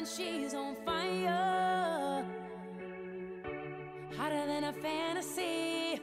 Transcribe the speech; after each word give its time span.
and 0.00 0.08
she's 0.08 0.54
on 0.54 0.74
fire. 0.86 2.24
Hotter 4.16 4.44
than 4.46 4.64
a 4.64 4.72
fantasy, 4.72 6.00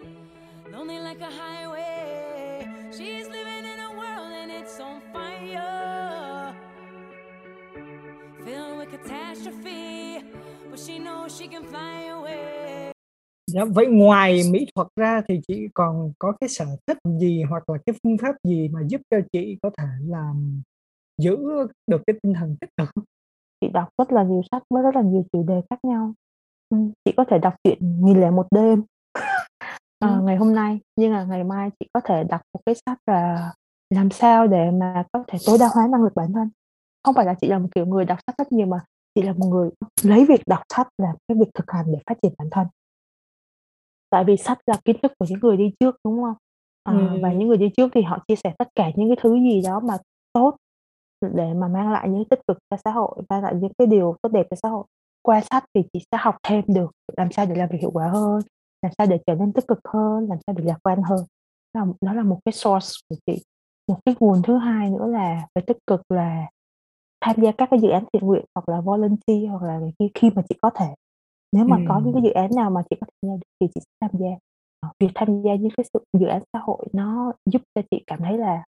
lonely 0.71 0.99
like 0.99 1.21
a 1.21 1.31
highway. 1.41 2.67
She's 2.91 3.27
living 3.27 3.63
in 3.73 3.79
a 3.89 3.91
world 3.99 4.31
and 4.41 4.51
it's 4.51 4.79
on 4.79 5.01
fire. 5.13 6.53
Filled 8.45 8.77
with 8.77 8.89
catastrophe, 8.91 10.21
but 10.69 10.79
she 10.79 10.99
knows 10.99 11.35
she 11.37 11.47
can 11.47 11.63
fly 11.63 12.03
away. 12.17 12.91
Dạ, 13.51 13.65
vậy 13.65 13.87
ngoài 13.87 14.41
mỹ 14.51 14.65
thuật 14.75 14.87
ra 14.95 15.21
thì 15.27 15.39
chị 15.47 15.67
còn 15.73 16.11
có 16.19 16.33
cái 16.41 16.49
sở 16.49 16.65
thích 16.87 16.97
gì 17.19 17.43
hoặc 17.49 17.69
là 17.69 17.77
cái 17.85 17.95
phương 18.03 18.17
pháp 18.17 18.35
gì 18.43 18.67
mà 18.67 18.79
giúp 18.87 19.01
cho 19.11 19.17
chị 19.31 19.57
có 19.61 19.69
thể 19.77 19.87
làm 20.07 20.61
giữ 21.17 21.37
được 21.87 22.01
cái 22.07 22.15
tinh 22.23 22.33
thần 22.33 22.55
tích 22.61 22.69
cực? 22.77 22.89
Chị 23.61 23.67
đọc 23.73 23.89
rất 23.97 24.11
là 24.11 24.23
nhiều 24.23 24.41
sách 24.51 24.63
với 24.69 24.83
rất 24.83 24.95
là 24.95 25.01
nhiều 25.01 25.23
chủ 25.33 25.43
đề 25.47 25.61
khác 25.69 25.79
nhau. 25.83 26.13
Ừm, 26.69 26.91
chị 27.05 27.11
có 27.17 27.23
thể 27.29 27.37
đọc 27.39 27.53
truyện 27.63 27.79
"Nghìn 28.05 28.21
lẻ 28.21 28.29
một 28.31 28.47
đêm" 28.51 28.83
ờ, 29.99 30.15
Ừm. 30.17 30.25
ngày 30.25 30.37
hôm 30.37 30.55
nay, 30.55 30.79
nhưng 30.95 31.13
mà 31.13 31.23
ngày 31.23 31.43
mai 31.43 31.69
chị 31.79 31.87
có 31.93 32.01
thể 32.05 32.23
đọc 32.23 32.41
một 32.53 32.61
cái 32.65 32.75
sách 32.85 32.97
là 33.07 33.51
làm 33.89 34.11
sao 34.11 34.47
để 34.47 34.71
mà 34.71 35.03
có 35.13 35.23
thể 35.27 35.39
tối 35.47 35.57
đa 35.59 35.69
hóa 35.73 35.87
năng 35.91 36.03
lực 36.03 36.13
bản 36.15 36.33
thân. 36.33 36.49
Không 37.03 37.15
phải 37.15 37.25
là 37.25 37.33
chị 37.41 37.47
là 37.47 37.59
một 37.59 37.67
kiểu 37.75 37.85
người 37.85 38.05
đọc 38.05 38.19
sách 38.27 38.35
rất 38.37 38.51
nhiều 38.51 38.67
mà 38.67 38.79
chị 39.15 39.21
là 39.21 39.33
một 39.33 39.47
người 39.47 39.69
lấy 40.03 40.25
việc 40.25 40.41
đọc 40.47 40.61
sách 40.75 40.87
làm 40.97 41.15
cái 41.27 41.37
việc 41.39 41.49
thực 41.53 41.71
hành 41.71 41.85
để 41.91 41.99
phát 42.07 42.15
triển 42.23 42.33
bản 42.37 42.47
thân. 42.51 42.67
Tại 44.09 44.23
vì 44.23 44.37
sách 44.37 44.57
là 44.67 44.75
kiến 44.85 44.95
thức 45.03 45.11
của 45.19 45.25
những 45.29 45.39
người 45.39 45.57
đi 45.57 45.71
trước, 45.79 45.95
đúng 46.05 46.23
không? 46.23 46.35
Ờ, 46.83 46.93
và 47.21 47.29
Ừm. 47.29 47.39
những 47.39 47.47
người 47.47 47.57
đi 47.57 47.69
trước 47.77 47.89
thì 47.93 48.01
họ 48.01 48.19
chia 48.27 48.35
sẻ 48.35 48.53
tất 48.59 48.67
cả 48.75 48.91
những 48.95 49.09
cái 49.09 49.17
thứ 49.23 49.35
gì 49.35 49.61
đó 49.65 49.79
mà 49.79 49.97
tốt 50.33 50.55
để 51.21 51.53
mà 51.53 51.67
mang 51.67 51.91
lại 51.91 52.09
những 52.09 52.25
tích 52.25 52.39
cực 52.47 52.57
cho 52.69 52.77
xã 52.85 52.91
hội, 52.91 53.21
mang 53.29 53.43
lại 53.43 53.53
những 53.55 53.71
cái 53.77 53.87
điều 53.87 54.15
tốt 54.21 54.29
đẹp 54.29 54.47
cho 54.49 54.55
xã 54.63 54.69
hội. 54.69 54.85
Qua 55.21 55.41
sách 55.41 55.63
thì 55.73 55.81
chị 55.93 55.99
sẽ 56.11 56.17
học 56.21 56.35
thêm 56.43 56.63
được 56.67 56.91
làm 57.17 57.31
sao 57.31 57.45
để 57.45 57.55
làm 57.55 57.69
việc 57.69 57.77
hiệu 57.81 57.91
quả 57.91 58.07
hơn, 58.07 58.41
làm 58.81 58.91
sao 58.97 59.07
để 59.07 59.19
trở 59.27 59.35
nên 59.35 59.53
tích 59.53 59.67
cực 59.67 59.79
hơn, 59.93 60.27
làm 60.29 60.37
sao 60.47 60.55
để 60.57 60.63
lạc 60.63 60.77
quan 60.83 61.01
hơn. 61.03 61.25
Đó 61.73 61.85
là 61.85 61.93
đó 62.01 62.13
là 62.13 62.23
một 62.23 62.39
cái 62.45 62.53
source 62.53 62.89
của 63.09 63.15
chị. 63.25 63.43
Một 63.87 63.99
cái 64.05 64.15
nguồn 64.19 64.41
thứ 64.41 64.57
hai 64.57 64.89
nữa 64.89 65.07
là 65.07 65.47
về 65.55 65.61
tích 65.67 65.77
cực 65.87 66.01
là 66.09 66.47
tham 67.21 67.35
gia 67.41 67.51
các 67.51 67.67
cái 67.71 67.79
dự 67.79 67.89
án 67.89 68.03
thiện 68.13 68.25
nguyện 68.25 68.45
hoặc 68.55 68.69
là 68.69 68.81
volunteer 68.81 69.49
hoặc 69.49 69.63
là 69.63 69.79
khi 69.99 70.11
khi 70.13 70.29
mà 70.35 70.41
chị 70.49 70.55
có 70.61 70.69
thể. 70.69 70.93
Nếu 71.51 71.65
mà 71.65 71.77
có 71.87 72.01
những 72.03 72.13
cái 72.13 72.21
dự 72.21 72.29
án 72.29 72.55
nào 72.55 72.69
mà 72.69 72.81
chị 72.89 72.95
có 73.01 73.07
thể 73.07 73.13
tham 73.21 73.29
gia 73.29 73.35
được 73.35 73.47
thì 73.59 73.67
chị 73.75 73.81
sẽ 73.81 73.91
tham 74.01 74.11
gia. 74.19 74.29
Ờ, 74.79 74.89
việc 74.99 75.11
tham 75.15 75.41
gia 75.41 75.55
những 75.55 75.71
cái 75.77 75.85
sự 75.93 75.99
dự 76.19 76.27
án 76.27 76.41
xã 76.53 76.59
hội 76.59 76.85
nó 76.93 77.33
giúp 77.45 77.61
cho 77.75 77.81
chị 77.91 78.03
cảm 78.07 78.19
thấy 78.19 78.37
là 78.37 78.63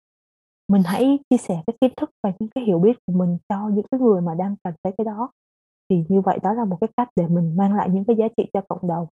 mình 0.69 0.83
hãy 0.85 1.19
chia 1.31 1.37
sẻ 1.37 1.63
cái 1.67 1.77
kiến 1.81 1.93
thức 1.97 2.11
và 2.23 2.33
những 2.39 2.49
cái 2.55 2.65
hiểu 2.65 2.79
biết 2.79 2.99
của 3.07 3.13
mình 3.13 3.39
cho 3.49 3.69
những 3.69 3.87
cái 3.91 4.01
người 4.01 4.21
mà 4.21 4.35
đang 4.35 4.57
cần 4.65 4.75
tới 4.83 4.93
cái 4.99 5.05
đó. 5.05 5.31
Thì 5.91 6.05
như 6.09 6.21
vậy 6.21 6.39
đó 6.43 6.53
là 6.53 6.65
một 6.65 6.77
cái 6.81 6.89
cách 6.97 7.09
để 7.17 7.27
mình 7.27 7.57
mang 7.57 7.75
lại 7.75 7.91
những 7.91 8.05
cái 8.05 8.17
giá 8.17 8.29
trị 8.37 8.47
cho 8.53 8.61
cộng 8.69 8.89
đồng. 8.89 9.07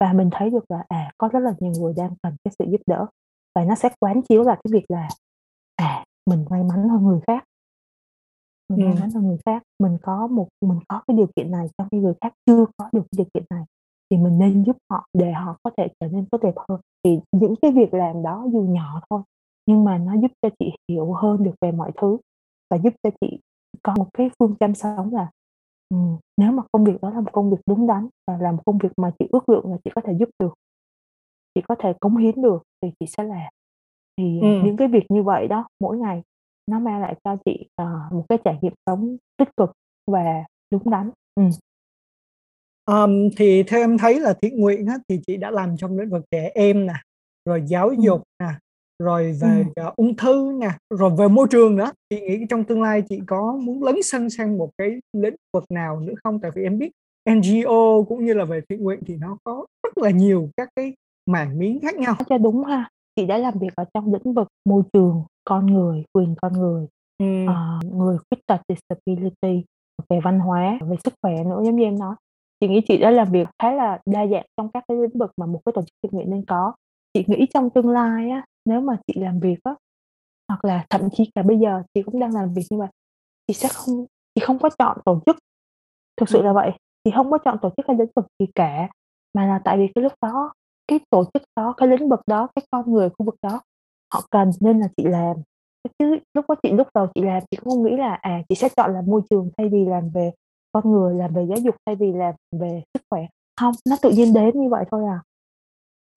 Và 0.00 0.12
mình 0.12 0.28
thấy 0.32 0.50
được 0.50 0.64
là, 0.68 0.84
à, 0.88 1.12
có 1.18 1.28
rất 1.28 1.40
là 1.40 1.54
nhiều 1.60 1.72
người 1.80 1.94
đang 1.96 2.14
cần 2.22 2.34
cái 2.44 2.52
sự 2.58 2.64
giúp 2.70 2.80
đỡ. 2.86 3.06
Và 3.54 3.64
nó 3.64 3.74
sẽ 3.74 3.88
quán 4.00 4.22
chiếu 4.22 4.42
là 4.42 4.54
cái 4.54 4.72
việc 4.72 4.84
là, 4.88 5.08
à, 5.76 6.04
mình 6.30 6.44
may 6.50 6.62
mắn 6.62 6.88
hơn 6.88 7.02
người 7.02 7.20
khác. 7.26 7.44
Mình 8.68 8.84
may 8.84 8.94
mắn 9.00 9.10
hơn 9.10 9.26
người 9.26 9.38
khác, 9.46 9.62
mình 9.78 9.98
có 10.02 10.26
một 10.26 10.48
mình 10.60 10.78
có 10.88 11.02
cái 11.06 11.16
điều 11.16 11.26
kiện 11.36 11.50
này 11.50 11.66
trong 11.78 11.88
khi 11.90 11.98
người 11.98 12.14
khác 12.20 12.32
chưa 12.46 12.66
có 12.76 12.88
được 12.92 13.02
cái 13.02 13.16
điều 13.16 13.26
kiện 13.34 13.44
này, 13.50 13.64
thì 14.10 14.16
mình 14.16 14.38
nên 14.38 14.62
giúp 14.62 14.76
họ 14.90 15.06
để 15.18 15.32
họ 15.32 15.56
có 15.62 15.70
thể 15.76 15.88
trở 16.00 16.08
nên 16.08 16.26
tốt 16.26 16.38
đẹp 16.42 16.54
hơn. 16.68 16.80
Thì 17.04 17.20
những 17.32 17.54
cái 17.62 17.72
việc 17.72 17.94
làm 17.94 18.22
đó 18.22 18.46
dù 18.52 18.62
nhỏ 18.62 19.00
thôi, 19.10 19.22
nhưng 19.70 19.84
mà 19.84 19.98
nó 19.98 20.12
giúp 20.22 20.30
cho 20.42 20.48
chị 20.58 20.66
hiểu 20.88 21.12
hơn 21.12 21.42
được 21.42 21.54
về 21.60 21.72
mọi 21.72 21.90
thứ 22.00 22.18
và 22.70 22.76
giúp 22.78 22.92
cho 23.02 23.10
chị 23.20 23.38
có 23.82 23.94
một 23.98 24.08
cái 24.14 24.30
phương 24.38 24.54
châm 24.60 24.74
sống 24.74 25.14
là, 25.14 25.30
ừm, 25.88 26.16
nếu 26.36 26.52
mà 26.52 26.62
công 26.72 26.84
việc 26.84 27.00
đó 27.02 27.10
là 27.10 27.20
một 27.20 27.32
công 27.32 27.50
việc 27.50 27.60
đúng 27.66 27.86
đắn 27.86 28.08
và 28.26 28.38
là 28.40 28.52
một 28.52 28.62
công 28.66 28.78
việc 28.78 28.88
mà 28.96 29.10
chị 29.18 29.26
ước 29.32 29.48
lượng 29.48 29.70
là 29.70 29.76
chị 29.84 29.90
có 29.94 30.00
thể 30.04 30.12
giúp 30.20 30.28
được 30.38 30.54
chị 31.54 31.60
có 31.68 31.74
thể 31.78 31.92
cống 32.00 32.16
hiến 32.16 32.42
được 32.42 32.62
thì 32.82 32.88
chị 33.00 33.06
sẽ 33.06 33.24
làm. 33.24 33.52
Thì, 34.18 34.40
Ừm. 34.42 34.64
những 34.64 34.76
cái 34.76 34.88
việc 34.88 35.04
như 35.08 35.22
vậy 35.22 35.48
đó, 35.48 35.66
mỗi 35.80 35.98
ngày 35.98 36.22
nó 36.70 36.78
mang 36.78 37.00
lại 37.00 37.14
cho 37.24 37.36
chị, 37.44 37.66
ờ, 37.76 38.00
một 38.12 38.24
cái 38.28 38.38
trải 38.44 38.58
nghiệm 38.62 38.72
sống 38.86 39.16
tích 39.38 39.48
cực 39.56 39.72
và 40.06 40.44
đúng 40.72 40.90
đắn. 40.90 41.10
Ừm. 41.34 41.50
Ờm, 42.84 43.10
thì 43.36 43.62
theo 43.62 43.80
em 43.80 43.98
thấy 43.98 44.20
là 44.20 44.34
thiện 44.42 44.60
nguyện 44.60 44.86
á, 44.86 44.94
thì 45.08 45.20
chị 45.26 45.36
đã 45.36 45.50
làm 45.50 45.76
trong 45.76 45.98
lĩnh 45.98 46.10
vực 46.10 46.24
trẻ 46.30 46.50
em 46.54 46.86
nè, 46.86 46.92
rồi 47.44 47.62
giáo 47.66 47.88
Ừm. 47.88 48.00
dục 48.00 48.22
nè, 48.38 48.46
rồi 49.00 49.32
về, 49.40 49.58
Ừm. 49.58 49.72
ờ, 49.76 49.92
ung 49.96 50.16
thư 50.16 50.52
nè, 50.60 50.70
rồi 50.90 51.10
về 51.18 51.28
môi 51.28 51.46
trường 51.50 51.76
nữa. 51.76 51.90
Chị 52.10 52.20
nghĩ 52.20 52.46
trong 52.50 52.64
tương 52.64 52.82
lai 52.82 53.02
chị 53.08 53.20
có 53.26 53.58
muốn 53.62 53.82
lấn 53.82 53.94
sân 54.02 54.30
sang 54.30 54.58
một 54.58 54.70
cái 54.78 55.00
lĩnh 55.12 55.36
vực 55.52 55.64
nào 55.70 56.00
nữa 56.00 56.12
không? 56.24 56.40
Tại 56.40 56.50
vì 56.54 56.62
em 56.62 56.78
biết 56.78 56.90
NGO 57.30 58.02
cũng 58.08 58.24
như 58.24 58.34
là 58.34 58.44
về 58.44 58.60
thiện 58.68 58.82
nguyện 58.82 59.00
thì 59.06 59.16
nó 59.16 59.36
có 59.44 59.66
rất 59.82 59.98
là 59.98 60.10
nhiều 60.10 60.48
các 60.56 60.68
cái 60.76 60.94
mảng 61.26 61.58
miếng 61.58 61.80
khác 61.80 61.96
nhau. 61.96 62.14
Cho 62.28 62.38
đúng 62.38 62.64
ha, 62.64 62.90
chị 63.16 63.26
đã 63.26 63.38
làm 63.38 63.54
việc 63.58 63.72
ở 63.76 63.84
trong 63.94 64.14
lĩnh 64.14 64.34
vực 64.34 64.48
môi 64.68 64.82
trường, 64.92 65.22
con 65.44 65.66
người, 65.66 66.04
quyền 66.12 66.34
con 66.42 66.52
người, 66.52 66.86
Ừm. 67.18 67.46
ờ, 67.46 67.78
người 67.92 68.18
khuyết 68.18 68.46
tật 68.46 68.60
disability, 68.68 69.64
về 70.08 70.20
văn 70.24 70.40
hóa, 70.40 70.78
về 70.88 70.96
sức 71.04 71.14
khỏe 71.22 71.44
nữa 71.44 71.60
giống 71.64 71.76
như 71.76 71.84
em 71.84 71.98
nói. 71.98 72.14
Chị 72.60 72.68
nghĩ 72.68 72.80
chị 72.88 72.98
đã 72.98 73.10
làm 73.10 73.32
việc 73.32 73.48
khá 73.62 73.72
là 73.72 73.98
đa 74.06 74.26
dạng 74.26 74.46
trong 74.56 74.68
các 74.74 74.84
cái 74.88 74.96
lĩnh 74.96 75.18
vực 75.18 75.30
mà 75.36 75.46
một 75.46 75.60
cái 75.64 75.72
tổ 75.72 75.80
chức 75.82 75.94
thiện 76.02 76.12
nguyện 76.12 76.30
nên 76.30 76.44
có. 76.44 76.72
Chị 77.14 77.24
nghĩ 77.26 77.46
trong 77.54 77.70
tương 77.70 77.88
lai 77.88 78.30
á, 78.30 78.44
nếu 78.64 78.80
mà 78.80 78.96
chị 79.06 79.14
làm 79.16 79.40
việc 79.40 79.58
á, 79.64 79.74
hoặc 80.48 80.64
là 80.64 80.86
thậm 80.90 81.08
chí 81.12 81.30
cả 81.34 81.42
bây 81.42 81.58
giờ 81.58 81.82
chị 81.94 82.02
cũng 82.02 82.20
đang 82.20 82.34
làm 82.34 82.54
việc 82.54 82.62
như 82.70 82.78
vậy, 82.78 82.88
chị 83.46 83.54
sẽ 83.54 83.68
không 83.72 84.06
chị 84.34 84.40
không 84.44 84.58
có 84.58 84.70
chọn 84.78 84.98
tổ 85.04 85.20
chức. 85.26 85.36
Thực 86.16 86.28
sự 86.28 86.42
là 86.42 86.52
vậy, 86.52 86.72
chị 87.04 87.10
không 87.14 87.30
có 87.30 87.38
chọn 87.38 87.58
tổ 87.62 87.70
chức 87.76 87.86
hay 87.88 87.96
lĩnh 87.96 88.10
vực 88.16 88.26
gì 88.38 88.46
cả, 88.54 88.88
mà 89.34 89.46
là 89.46 89.60
tại 89.64 89.78
vì 89.78 89.88
cái 89.94 90.04
lúc 90.04 90.12
đó, 90.22 90.52
cái 90.88 91.00
tổ 91.10 91.24
chức 91.34 91.42
đó, 91.56 91.74
cái 91.76 91.88
lĩnh 91.88 92.08
vực 92.08 92.20
đó, 92.26 92.48
cái 92.54 92.66
con 92.70 92.92
người 92.92 93.08
khu 93.18 93.26
vực 93.26 93.36
đó 93.42 93.60
họ 94.12 94.22
cần 94.30 94.50
nên 94.60 94.80
là 94.80 94.88
chị 94.96 95.04
làm. 95.04 95.36
Chứ 95.98 96.18
lúc 96.34 96.44
đó 96.48 96.54
chị 96.62 96.72
lúc 96.72 96.88
đầu 96.94 97.06
chị 97.14 97.22
làm 97.22 97.42
chị 97.50 97.56
cũng 97.56 97.74
không 97.74 97.82
nghĩ 97.82 97.96
là, 97.96 98.14
à, 98.14 98.42
chị 98.48 98.54
sẽ 98.54 98.68
chọn 98.76 98.94
làm 98.94 99.06
môi 99.06 99.22
trường 99.30 99.50
thay 99.58 99.68
vì 99.68 99.84
làm 99.84 100.10
về 100.10 100.32
con 100.72 100.92
người, 100.92 101.14
làm 101.14 101.34
về 101.34 101.46
giáo 101.46 101.58
dục 101.58 101.74
thay 101.86 101.96
vì 101.96 102.12
làm 102.12 102.34
về 102.52 102.82
sức 102.94 103.02
khỏe. 103.10 103.26
Hông, 103.60 103.74
nó 103.88 103.96
tự 104.02 104.10
nhiên 104.10 104.32
đến 104.34 104.60
như 104.60 104.68
vậy 104.68 104.84
thôi 104.90 105.04
à. 105.06 105.22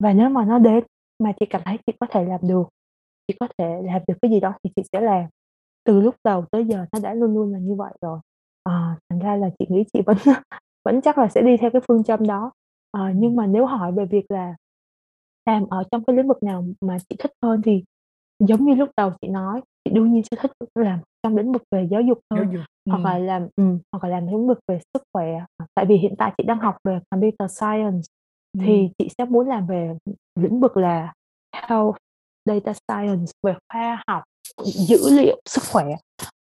Và 0.02 0.12
nếu 0.12 0.28
mà 0.28 0.44
nó 0.44 0.58
đến 0.58 0.84
mà 1.22 1.32
chị 1.40 1.46
cảm 1.50 1.62
thấy 1.64 1.78
chị 1.86 1.92
có 2.00 2.06
thể 2.10 2.24
làm 2.24 2.40
được, 2.42 2.64
chị 3.28 3.34
có 3.40 3.48
thể 3.58 3.82
làm 3.84 4.02
được 4.08 4.14
cái 4.22 4.30
gì 4.30 4.40
đó 4.40 4.54
thì 4.64 4.70
chị 4.76 4.82
sẽ 4.92 5.00
làm. 5.00 5.24
Từ 5.84 6.00
lúc 6.00 6.14
đầu 6.24 6.44
tới 6.50 6.64
giờ 6.64 6.86
nó 6.92 6.98
đã 7.00 7.14
luôn 7.14 7.34
luôn 7.34 7.52
là 7.52 7.58
như 7.58 7.74
vậy 7.74 7.92
rồi. 8.00 8.18
Ờ, 8.62 8.94
thành 9.10 9.18
ra 9.18 9.36
là 9.36 9.50
chị 9.58 9.66
nghĩ 9.68 9.84
chị 9.92 10.00
vẫn 10.06 10.16
vẫn 10.84 11.00
chắc 11.02 11.18
là 11.18 11.28
sẽ 11.28 11.42
đi 11.42 11.56
theo 11.56 11.70
cái 11.70 11.82
phương 11.88 12.04
châm 12.04 12.26
đó. 12.26 12.52
Ờ, 12.90 13.10
nhưng 13.14 13.36
mà 13.36 13.46
nếu 13.46 13.66
hỏi 13.66 13.92
về 13.92 14.04
việc 14.06 14.24
là 14.28 14.54
làm 15.46 15.66
ở 15.70 15.82
trong 15.90 16.04
cái 16.04 16.16
lĩnh 16.16 16.28
vực 16.28 16.42
nào 16.42 16.64
mà 16.80 16.98
chị 17.08 17.16
thích 17.18 17.32
hơn 17.42 17.62
thì 17.64 17.84
giống 18.38 18.64
như 18.64 18.74
lúc 18.74 18.90
đầu 18.96 19.10
chị 19.20 19.28
nói, 19.28 19.60
chị 19.84 19.90
đương 19.94 20.12
nhiên 20.12 20.22
sẽ 20.30 20.36
thích 20.40 20.50
làm 20.74 20.98
trong 21.22 21.36
lĩnh 21.36 21.52
vực 21.52 21.62
về 21.70 21.88
giáo 21.90 22.00
dục 22.00 22.18
Giáo 22.30 22.38
hơn, 22.44 22.52
dục, 22.52 22.62
hoặc 22.90 23.04
là 23.04 23.18
làm 23.18 23.48
ừm, 23.56 23.78
hoặc 23.92 24.04
là 24.04 24.10
làm 24.10 24.26
lĩnh 24.26 24.46
vực 24.46 24.58
về 24.68 24.80
sức 24.94 25.02
khỏe. 25.12 25.44
Tại 25.74 25.86
vì 25.86 25.96
hiện 25.96 26.14
tại 26.18 26.32
chị 26.38 26.44
đang 26.44 26.58
học 26.58 26.76
về 26.84 26.98
computer 27.10 27.50
science. 27.60 28.00
Thì 28.60 28.88
chị 28.98 29.08
sẽ 29.18 29.24
muốn 29.24 29.48
làm 29.48 29.66
về 29.66 29.94
lĩnh 30.40 30.60
vực 30.60 30.76
là 30.76 31.12
health 31.56 31.96
data 32.44 32.72
science, 32.88 33.32
về 33.42 33.54
khoa 33.72 34.02
học, 34.08 34.22
dữ 34.64 35.10
liệu 35.10 35.40
sức 35.48 35.62
khỏe. 35.72 35.84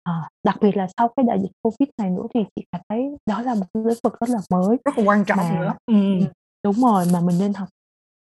Ờ, 0.04 0.14
đặc 0.46 0.58
biệt 0.62 0.78
là 0.78 0.88
sau 0.98 1.10
cái 1.16 1.26
đại 1.28 1.40
dịch 1.42 1.52
Covid 1.62 1.90
này 1.98 2.10
nữa 2.10 2.24
thì 2.34 2.40
chị 2.56 2.64
cảm 2.72 2.82
thấy 2.90 3.18
đó 3.26 3.42
là 3.42 3.56
một 3.56 3.66
lĩnh 3.74 3.98
vực 4.04 4.20
rất 4.20 4.30
là 4.30 4.40
mới 4.52 4.78
Rất 4.86 4.98
là 4.98 5.04
quan 5.06 5.24
trọng 5.26 5.38
nữa. 5.38 5.44
mà 5.68 5.78
Ừm. 5.86 6.20
ừm, 6.20 6.28
đúng 6.64 6.76
rồi, 6.82 7.06
mà 7.14 7.22
mình 7.22 7.40
nên 7.40 7.54
học. 7.54 7.68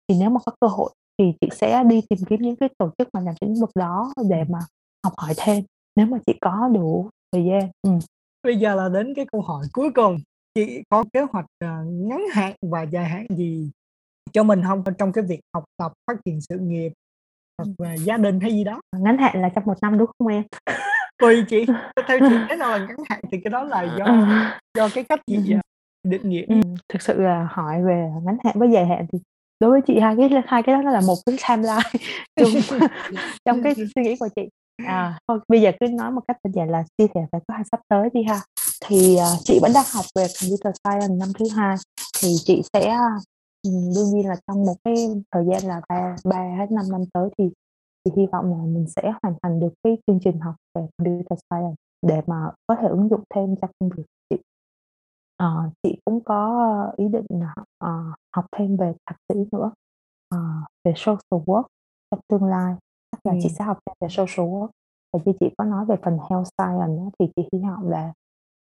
Thì 0.08 0.16
nếu 0.20 0.30
mà 0.30 0.40
có 0.46 0.52
cơ 0.62 0.68
hội 0.68 0.90
thì 1.18 1.34
chị 1.42 1.48
sẽ 1.52 1.84
đi 1.84 2.02
tìm 2.10 2.20
kiếm 2.30 2.42
những 2.42 2.56
cái 2.56 2.70
tổ 2.78 2.90
chức 2.98 3.08
mà 3.14 3.22
làm 3.22 3.36
lĩnh 3.42 3.56
vực 3.56 3.70
đó 3.76 4.14
để 4.30 4.44
mà 4.50 4.60
học 5.04 5.14
hỏi 5.18 5.34
thêm, 5.38 5.64
nếu 5.96 6.06
mà 6.06 6.18
chị 6.28 6.34
có 6.42 6.70
đủ 6.74 7.10
thời 7.32 7.46
gian. 7.46 7.70
Ừm. 7.82 8.00
Bây 8.44 8.58
giờ 8.58 8.76
là 8.76 8.90
đến 8.90 9.14
cái 9.16 9.26
câu 9.32 9.42
hỏi 9.42 9.66
cuối 9.74 9.92
cùng, 9.96 10.18
chị 10.66 10.84
có 10.90 11.04
kế 11.14 11.22
hoạch, 11.22 11.46
ờ, 11.60 11.84
ngắn 11.86 12.22
hạn 12.34 12.54
và 12.62 12.82
dài 12.82 13.06
hạn 13.06 13.26
gì 13.30 13.72
cho 14.34 14.44
mình 14.44 14.62
hông? 14.62 14.84
Ở 14.86 14.92
trong 14.98 15.12
cái 15.12 15.24
việc 15.24 15.40
học 15.54 15.64
tập, 15.78 15.92
phát 16.08 16.18
triển 16.26 16.42
sự 16.42 16.58
nghiệp 16.60 16.92
hoặc 17.58 17.70
là 17.78 17.94
gia 17.94 18.18
đình 18.18 18.40
hay 18.40 18.52
gì 18.52 18.64
đó? 18.64 18.82
Ờ, 18.90 19.00
ngắn 19.00 19.18
hạn 19.18 19.42
là 19.42 19.50
trong 19.50 19.66
1 19.66 19.78
năm, 19.82 19.98
đúng 19.98 20.10
không 20.18 20.28
em? 20.28 20.44
Tùy 21.18 21.44
chị, 21.48 21.66
theo 22.08 22.20
chị 22.20 22.36
thế 22.50 22.56
nào 22.56 22.72
là 22.72 22.78
ngắn 22.78 22.98
hạn 23.10 23.22
thì 23.32 23.38
cái 23.44 23.52
đó 23.52 23.64
là 23.64 23.96
do 23.98 24.06
do 24.78 24.90
cái 24.94 25.04
cách 25.04 25.20
chị, 25.28 25.38
định 26.04 26.30
nghĩa. 26.30 26.46
Thực 26.90 27.02
sự 27.02 27.22
là 27.22 27.48
hỏi 27.52 27.84
về 27.84 28.10
ngắn 28.24 28.38
hạn 28.44 28.60
với 28.60 28.72
dài 28.72 28.86
hạn 28.86 29.06
thì 29.12 29.20
đối 29.60 29.72
với 29.72 29.82
chị 29.82 30.00
hai 30.00 30.16
cái 30.18 30.30
hai 30.48 30.64
cái 30.64 30.76
đó 30.76 30.92
là 30.92 31.02
một 31.02 31.16
cái 31.26 31.38
timeline 31.50 31.90
chung 32.36 32.80
trong 33.46 33.64
cái 33.64 33.76
suy 33.76 34.04
nghĩ 34.04 34.16
của 34.20 34.28
chị. 34.36 34.50
À, 34.86 35.20
thôi 35.28 35.40
bây 35.48 35.62
giờ 35.62 35.72
cứ 35.80 35.88
nói 35.88 36.12
một 36.12 36.22
cách 36.28 36.38
đơn 36.44 36.54
giản 36.54 36.70
là 36.70 36.84
chia 36.98 37.08
sẻ 37.14 37.22
về 37.32 37.40
kế 37.40 37.54
hoạch 37.54 37.68
sắp 37.72 37.80
tới 37.88 38.10
đi 38.14 38.24
ha. 38.24 38.42
Thì, 38.86 39.16
uh, 39.16 39.40
chị 39.44 39.60
vẫn 39.62 39.72
đang 39.74 39.86
học 39.94 40.06
về 40.16 40.28
computer 40.42 40.74
science 40.84 41.16
năm 41.16 41.30
thứ 41.40 41.46
hai, 41.56 41.76
thì 42.22 42.28
chị 42.46 42.62
sẽ, 42.74 42.90
ờ, 42.90 43.10
ừ, 43.64 43.70
đương 43.96 44.10
nhiên 44.14 44.28
là 44.28 44.36
trong 44.48 44.66
một 44.66 44.76
cái 44.84 44.96
thời 45.32 45.46
gian 45.52 45.64
là 45.64 45.82
ba 45.90 46.16
ba 46.26 46.38
hết 46.60 46.72
năm 46.72 46.86
năm 46.92 47.02
tới 47.14 47.30
thì 47.38 47.50
chị 48.04 48.12
hy 48.18 48.26
vọng 48.32 48.46
là 48.52 48.58
mình 48.58 48.86
sẽ 48.96 49.12
hoàn 49.24 49.36
thành 49.44 49.60
được 49.60 49.74
cái 49.84 49.98
chương 50.08 50.20
trình 50.24 50.40
học 50.40 50.56
về 50.76 50.88
computer 50.98 51.40
science 51.50 51.76
để 52.02 52.22
mà 52.28 52.36
có 52.68 52.76
thể 52.82 52.88
ứng 52.88 53.10
dụng 53.10 53.24
thêm 53.36 53.56
cho 53.62 53.68
công 53.80 53.90
việc 53.90 54.04
của 54.04 54.36
chị. 54.36 54.42
uh, 55.44 55.74
chị 55.84 56.00
cũng 56.06 56.24
có 56.24 56.92
ý 56.98 57.06
định 57.08 57.26
uh, 57.86 58.16
học 58.36 58.46
thêm 58.58 58.78
về 58.78 58.94
thạc 59.06 59.18
sĩ 59.30 59.36
nữa, 59.52 59.72
uh, 60.36 60.68
về 60.84 60.94
social 60.96 61.44
work 61.46 61.64
trong 62.12 62.20
tương 62.28 62.44
lai, 62.44 62.76
chắc 63.24 63.34
là 63.34 63.40
chị 63.42 63.50
sẽ 63.50 63.64
học 63.66 63.78
thêm 63.86 63.96
về 64.02 64.08
social 64.10 64.50
work. 64.50 64.70
Tại 65.14 65.22
vì 65.26 65.34
chị 65.40 65.50
có 65.58 65.64
nói 65.66 65.86
về 65.86 65.96
phần 66.04 66.18
health 66.30 66.48
science 66.58 67.04
á, 67.04 67.10
thì 67.20 67.26
chị 67.36 67.50
hy 67.54 67.60
vọng 67.60 67.90
là, 67.90 68.14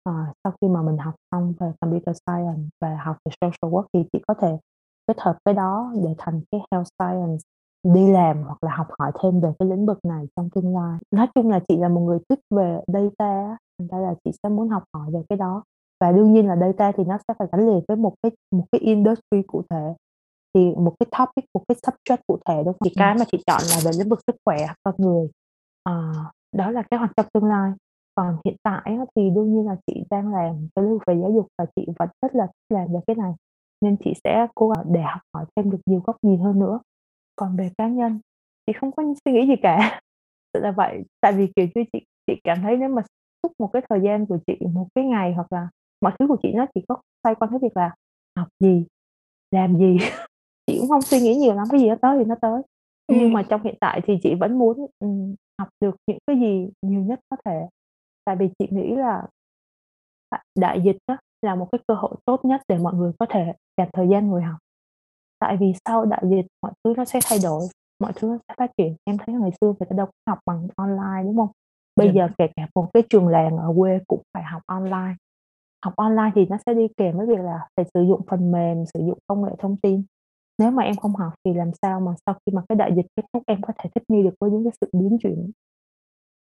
ờ, 0.02 0.12
sau 0.44 0.52
khi 0.60 0.68
mà 0.68 0.82
mình 0.82 0.98
học 0.98 1.14
xong 1.30 1.54
về 1.60 1.72
computer 1.80 2.16
science 2.26 2.62
và 2.80 2.96
học 3.04 3.16
về 3.24 3.32
social 3.40 3.74
work 3.74 3.84
thì 3.92 4.04
chị 4.12 4.18
có 4.28 4.34
thể 4.34 4.58
kết 5.06 5.16
hợp 5.20 5.36
cái 5.44 5.54
đó 5.54 5.92
để 6.04 6.14
thành 6.18 6.40
cái 6.50 6.60
health 6.72 6.86
science, 6.98 7.42
đi 7.94 8.12
làm 8.12 8.42
hoặc 8.42 8.64
là 8.64 8.76
học 8.76 8.86
hỏi 8.98 9.12
thêm 9.22 9.40
về 9.40 9.52
cái 9.58 9.68
lĩnh 9.68 9.86
vực 9.86 9.98
này 10.04 10.26
trong 10.36 10.50
tương 10.50 10.74
lai. 10.76 10.98
Nói 11.10 11.26
chung 11.34 11.50
là 11.50 11.60
chị 11.68 11.76
là 11.76 11.88
một 11.88 12.00
người 12.00 12.18
thích 12.28 12.40
về 12.50 12.80
data 12.86 13.30
á, 13.48 13.56
thành 13.78 13.88
ra 13.88 13.98
là 13.98 14.14
chị 14.24 14.30
sẽ 14.42 14.48
muốn 14.48 14.68
học 14.68 14.82
hỏi 14.94 15.10
về 15.12 15.22
cái 15.28 15.38
đó. 15.38 15.62
Và 16.00 16.12
đương 16.12 16.32
nhiên 16.32 16.46
là 16.46 16.56
data 16.56 16.92
thì 16.96 17.04
nó 17.04 17.18
sẽ 17.28 17.34
phải 17.38 17.48
gắn 17.52 17.66
liền 17.66 17.80
với 17.88 17.96
một 17.96 18.14
cái 18.22 18.32
một 18.52 18.64
cái 18.72 18.80
industry 18.80 19.42
cụ 19.46 19.62
thể, 19.70 19.94
thì 20.54 20.60
một 20.76 20.94
cái 21.00 21.06
topic, 21.18 21.44
một 21.54 21.62
cái 21.68 21.76
subject 21.82 22.22
cụ 22.26 22.38
thể, 22.48 22.56
đúng 22.56 22.64
không? 22.64 22.78
Thì 22.84 22.90
cái 22.96 23.14
mà 23.14 23.24
chị 23.32 23.38
chọn 23.46 23.62
là 23.70 23.76
về 23.84 23.90
lĩnh 23.98 24.08
vực 24.08 24.20
sức 24.26 24.36
khỏe 24.44 24.56
con 24.82 24.94
người, 24.98 25.28
ờ, 25.82 26.12
đó 26.56 26.70
là 26.70 26.82
kế 26.90 26.96
hoạch 26.96 27.10
trong 27.16 27.26
tương 27.34 27.44
lai. 27.44 27.72
Còn 28.14 28.36
hiện 28.44 28.56
tại 28.62 28.98
thì 29.16 29.30
đương 29.30 29.54
nhiên 29.54 29.66
là 29.66 29.76
chị 29.86 30.04
đang 30.10 30.32
làm 30.32 30.68
cái 30.76 30.84
lĩnh 30.84 30.92
vực 30.92 31.02
về 31.06 31.14
giáo 31.22 31.32
dục 31.32 31.46
và 31.58 31.66
chị 31.76 31.86
vẫn 31.98 32.08
rất 32.22 32.34
là 32.34 32.46
thích 32.46 32.76
làm 32.76 32.88
về 32.92 33.00
cái 33.06 33.16
này, 33.16 33.32
nên 33.80 33.96
chị 34.04 34.12
sẽ 34.24 34.46
cố 34.54 34.68
gắng 34.68 34.84
để 34.92 35.00
học 35.02 35.22
hỏi 35.34 35.44
thêm 35.56 35.70
được 35.70 35.78
nhiều 35.86 36.02
góc 36.06 36.16
nhìn 36.22 36.40
hơn 36.40 36.58
nữa. 36.58 36.80
Còn 37.36 37.56
về 37.56 37.70
cá 37.78 37.88
nhân, 37.88 38.20
chị 38.66 38.72
không 38.80 38.92
có 38.92 39.02
suy 39.24 39.32
nghĩ 39.32 39.46
gì 39.48 39.54
cả, 39.62 40.00
sự 40.54 40.60
là 40.60 40.70
vậy. 40.72 41.04
Tại 41.20 41.32
vì, 41.32 41.46
kiểu 41.56 41.66
như, 41.74 41.84
chị 41.92 42.04
chị 42.26 42.34
cảm 42.44 42.62
thấy 42.62 42.76
nếu 42.76 42.88
mà 42.88 43.02
suốt 43.42 43.52
một 43.58 43.70
cái 43.72 43.82
thời 43.90 44.00
gian 44.04 44.26
của 44.26 44.38
chị, 44.46 44.54
một 44.74 44.86
cái 44.94 45.04
ngày 45.04 45.34
hoặc 45.34 45.52
là 45.52 45.68
mọi 46.00 46.12
thứ 46.18 46.26
của 46.28 46.36
chị 46.42 46.52
nó 46.54 46.66
chỉ 46.74 46.80
có 46.88 46.96
xoay 47.24 47.34
quanh 47.34 47.50
cái 47.50 47.58
việc 47.62 47.76
là 47.76 47.94
học 48.38 48.48
gì, 48.60 48.86
làm 49.50 49.78
gì, 49.78 49.96
chị 50.66 50.78
cũng 50.80 50.90
hông 50.90 51.02
suy 51.02 51.20
nghĩ 51.20 51.34
nhiều 51.34 51.54
lắm, 51.54 51.66
cái 51.70 51.80
gì 51.80 51.88
nó 51.88 51.94
tới 52.02 52.18
thì 52.18 52.24
nó 52.24 52.34
tới. 52.40 52.62
Nhưng 53.08 53.20
Ừm. 53.20 53.32
mà 53.32 53.42
trong 53.42 53.62
hiện 53.62 53.74
tại 53.80 54.00
thì 54.06 54.18
chị 54.22 54.34
vẫn 54.34 54.58
muốn, 54.58 54.86
ừm, 54.98 55.34
học 55.58 55.68
được 55.80 55.96
những 56.06 56.18
cái 56.26 56.36
gì 56.36 56.68
nhiều 56.82 57.00
nhất 57.00 57.20
có 57.30 57.36
thể. 57.44 57.66
Tại 58.24 58.36
vì 58.36 58.48
chị 58.58 58.68
nghĩ 58.70 58.96
là 58.96 59.22
đại 60.58 60.80
dịch 60.84 60.96
á, 61.06 61.16
là 61.42 61.54
một 61.54 61.68
cái 61.72 61.78
cơ 61.88 61.94
hội 61.94 62.16
tốt 62.24 62.44
nhất 62.44 62.62
để 62.68 62.78
mọi 62.78 62.94
người 62.94 63.12
có 63.18 63.26
thể 63.30 63.52
dành 63.76 63.88
thời 63.92 64.08
gian 64.08 64.28
ngồi 64.28 64.42
học. 64.42 64.58
Tại 65.38 65.56
vì 65.56 65.72
sau 65.84 66.04
đại 66.04 66.22
dịch 66.30 66.46
mọi 66.62 66.72
thứ 66.84 66.94
nó 66.96 67.04
sẽ 67.04 67.20
thay 67.24 67.38
đổi, 67.42 67.62
mọi 68.00 68.12
thứ 68.16 68.28
nó 68.28 68.38
sẽ 68.48 68.54
phát 68.58 68.70
triển. 68.76 68.96
Em 69.04 69.18
thấy 69.18 69.34
ngày 69.34 69.50
xưa 69.60 69.66
người 69.66 69.86
ta 69.90 69.96
đâu 69.96 70.06
có 70.06 70.12
học 70.32 70.38
bằng 70.46 70.68
online, 70.76 71.22
đúng 71.24 71.36
hông? 71.36 71.48
Bây 71.96 72.06
Dạ 72.06 72.12
giờ 72.12 72.28
kể 72.38 72.46
cả 72.56 72.68
một 72.74 72.90
cái 72.94 73.02
trường 73.10 73.28
làng 73.28 73.56
ở 73.56 73.74
quê 73.76 73.98
cũng 74.08 74.22
phải 74.34 74.42
học 74.42 74.62
online. 74.66 75.14
Học 75.84 75.94
online 75.96 76.30
thì 76.34 76.46
nó 76.46 76.56
sẽ 76.66 76.74
đi 76.74 76.88
kèm 76.96 77.16
với 77.16 77.26
việc 77.26 77.38
là 77.40 77.68
phải 77.76 77.86
sử 77.94 78.02
dụng 78.02 78.20
phần 78.26 78.52
mềm, 78.52 78.84
sử 78.94 79.00
dụng 79.06 79.18
công 79.26 79.42
nghệ 79.44 79.50
thông 79.58 79.76
tin. 79.76 80.02
Nếu 80.58 80.70
mà 80.70 80.82
em 80.82 80.96
không 80.96 81.14
học 81.16 81.32
thì 81.44 81.54
làm 81.54 81.70
sao 81.82 82.00
mà 82.00 82.12
sau 82.26 82.34
khi 82.46 82.52
mà 82.52 82.62
cái 82.68 82.76
đại 82.76 82.92
dịch 82.96 83.06
kết 83.16 83.22
thúc 83.32 83.42
em 83.46 83.62
có 83.62 83.72
thể 83.78 83.90
thích 83.94 84.04
nghi 84.08 84.22
được 84.22 84.34
với 84.40 84.50
những 84.50 84.64
cái 84.64 84.72
sự 84.80 84.90
biến 84.92 85.18
chuyển 85.22 85.50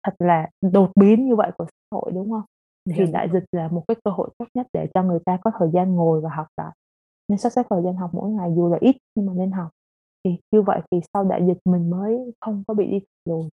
thật 0.06 0.14
là 0.18 0.48
đột 0.72 0.90
biến 1.00 1.26
như 1.26 1.36
vậy 1.36 1.50
của 1.58 1.64
xã 1.64 1.96
hội, 1.96 2.12
đúng 2.14 2.30
hông? 2.30 2.42
Dạ 2.84 2.94
Thì 2.98 3.04
đúng 3.04 3.12
đại 3.12 3.28
rồi. 3.28 3.40
dịch 3.40 3.44
là 3.52 3.68
một 3.68 3.84
cái 3.88 3.94
cơ 4.04 4.10
hội 4.10 4.30
tốt 4.38 4.46
nhất 4.54 4.66
để 4.72 4.86
cho 4.94 5.02
người 5.02 5.18
ta 5.26 5.38
có 5.42 5.50
thời 5.58 5.70
gian 5.74 5.94
ngồi 5.94 6.20
và 6.20 6.30
học 6.34 6.46
lại, 6.56 6.76
nên 7.28 7.38
sắp 7.38 7.50
xếp 7.50 7.62
thời 7.70 7.82
gian 7.84 7.96
học 7.96 8.10
mỗi 8.14 8.30
ngày 8.30 8.52
dù 8.56 8.68
là 8.68 8.78
ít 8.80 8.96
nhưng 9.14 9.26
mà 9.26 9.32
nên 9.36 9.52
học. 9.52 9.70
Thì 10.24 10.38
như 10.52 10.62
vậy 10.62 10.80
thì 10.90 11.00
sau 11.14 11.24
đại 11.24 11.42
dịch 11.46 11.58
mình 11.64 11.90
mới 11.90 12.32
không 12.40 12.64
có 12.66 12.74
bị 12.74 12.86
đi 12.90 13.00
lùi. 13.28 13.48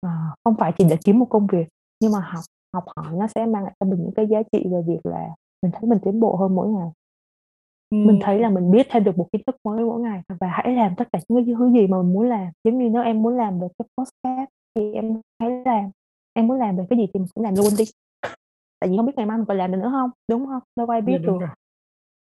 Ờ, 0.00 0.10
không 0.44 0.54
phải 0.58 0.72
chỉ 0.78 0.84
để 0.90 0.96
kiếm 1.04 1.18
một 1.18 1.26
công 1.30 1.46
việc, 1.46 1.68
nhưng 2.00 2.12
mà 2.12 2.20
học 2.20 2.44
học 2.74 2.84
hỏi 2.96 3.14
nó 3.16 3.26
sẽ 3.34 3.46
mang 3.46 3.64
lại 3.64 3.74
cho 3.80 3.86
mình 3.86 4.00
những 4.02 4.14
cái 4.16 4.26
giá 4.26 4.42
trị 4.52 4.66
về 4.72 4.82
việc 4.86 5.00
là 5.06 5.28
mình 5.62 5.72
thấy 5.72 5.82
mình 5.90 5.98
tiến 6.04 6.20
bộ 6.20 6.36
hơn 6.36 6.54
mỗi 6.54 6.68
ngày. 6.68 6.90
Mình 7.90 8.18
thấy 8.22 8.38
là 8.38 8.50
mình 8.50 8.70
biết 8.70 8.86
thêm 8.90 9.04
được 9.04 9.18
một 9.18 9.28
kiến 9.32 9.42
thức 9.46 9.56
mới 9.64 9.84
mỗi 9.84 10.00
ngày 10.00 10.22
và 10.40 10.46
hãy 10.50 10.74
làm 10.74 10.94
tất 10.96 11.08
cả 11.12 11.18
những 11.28 11.46
cái 11.46 11.54
thứ 11.58 11.70
gì 11.72 11.86
mà 11.86 12.02
mình 12.02 12.12
muốn 12.12 12.28
làm. 12.28 12.48
Giống 12.64 12.78
như 12.78 12.88
nếu 12.88 13.02
em 13.02 13.22
muốn 13.22 13.36
làm 13.36 13.60
về 13.60 13.66
cái 13.78 13.88
podcast 13.98 14.48
thì 14.74 14.92
em 14.92 15.20
hãy 15.40 15.50
làm, 15.64 15.90
em 16.34 16.46
muốn 16.46 16.58
làm 16.58 16.76
về 16.76 16.84
cái 16.90 16.98
gì 16.98 17.06
thì 17.14 17.20
mình 17.20 17.28
cũng 17.34 17.44
làm 17.44 17.54
luôn 17.56 17.68
đi. 17.78 17.84
Tại 18.80 18.90
vì 18.90 18.96
hông 18.96 19.06
biết 19.06 19.12
ngày 19.16 19.26
mai 19.26 19.38
mình 19.38 19.46
còn 19.46 19.58
làm 19.58 19.72
được 19.72 19.78
nữa 19.78 19.88
hông, 19.88 20.10
đúng 20.30 20.46
hông? 20.46 20.62
Đâu 20.76 20.86
có 20.86 20.92
ai 20.94 21.00
Dạ 21.00 21.06
biết 21.06 21.18
đúng 21.18 21.26
được. 21.26 21.38
rồi. 21.46 21.48